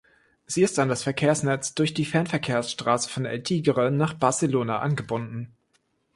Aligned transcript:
Sie 0.47 0.63
ist 0.63 0.79
an 0.79 0.89
das 0.89 1.03
Verkehrsnetz 1.03 1.75
durch 1.75 1.93
die 1.93 2.05
Fernverkehrsstraße 2.05 3.07
von 3.07 3.25
El 3.25 3.43
Tigre 3.43 3.91
nach 3.91 4.13
Barcelona 4.15 4.79
angebunden. 4.79 5.55